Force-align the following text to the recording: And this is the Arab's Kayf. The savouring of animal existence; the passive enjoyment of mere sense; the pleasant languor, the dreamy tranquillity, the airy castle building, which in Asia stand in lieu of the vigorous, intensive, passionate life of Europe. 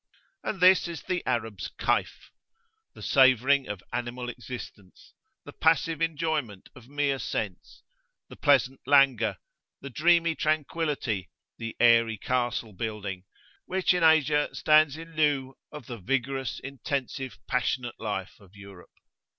And 0.43 0.59
this 0.59 0.87
is 0.87 1.03
the 1.03 1.23
Arab's 1.27 1.69
Kayf. 1.77 2.31
The 2.95 3.03
savouring 3.03 3.67
of 3.67 3.83
animal 3.93 4.29
existence; 4.29 5.13
the 5.45 5.53
passive 5.53 6.01
enjoyment 6.01 6.69
of 6.73 6.87
mere 6.89 7.19
sense; 7.19 7.83
the 8.27 8.35
pleasant 8.35 8.81
languor, 8.87 9.37
the 9.79 9.91
dreamy 9.91 10.33
tranquillity, 10.33 11.29
the 11.59 11.77
airy 11.79 12.17
castle 12.17 12.73
building, 12.73 13.25
which 13.67 13.93
in 13.93 14.01
Asia 14.03 14.49
stand 14.53 14.95
in 14.95 15.15
lieu 15.15 15.53
of 15.71 15.85
the 15.85 15.99
vigorous, 15.99 16.59
intensive, 16.61 17.37
passionate 17.45 17.99
life 17.99 18.39
of 18.39 18.55
Europe. 18.55 18.89